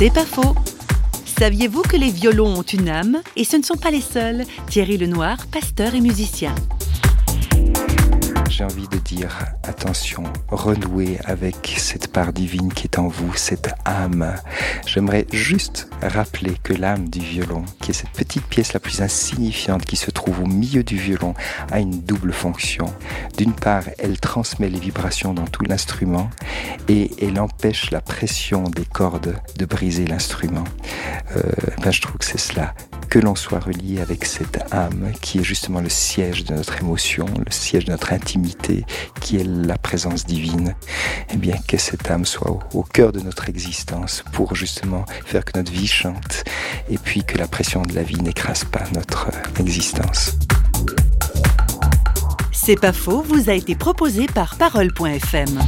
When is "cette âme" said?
13.34-14.34, 34.24-35.10, 41.76-42.24